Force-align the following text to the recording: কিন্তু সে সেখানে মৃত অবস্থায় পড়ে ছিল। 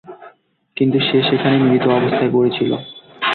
কিন্তু 0.77 0.97
সে 0.99 1.17
সেখানে 1.29 1.57
মৃত 1.59 1.85
অবস্থায় 1.89 2.31
পড়ে 2.33 2.49
ছিল। 2.49 2.71